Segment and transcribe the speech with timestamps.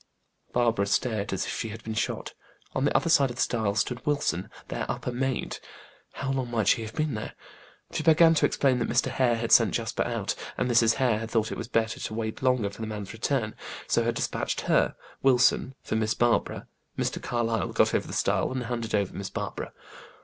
[0.51, 2.33] Barbara started as if she had been shot.
[2.73, 5.59] On the other side of the stile stood Wilson, their upper maid.
[6.13, 7.33] How long might she have been there?
[7.91, 9.11] She began to explain that Mr.
[9.11, 10.95] Hare had sent Jasper out, and Mrs.
[10.95, 13.53] Hare had thought it better to wait no longer for the man's return,
[13.85, 16.65] so had dispatched her, Wilson, for Miss Barbara.
[16.97, 17.21] Mr.
[17.21, 19.71] Carlyle got over the stile, and handed over Miss Barbara.